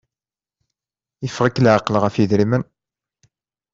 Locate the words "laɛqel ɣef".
1.63-2.15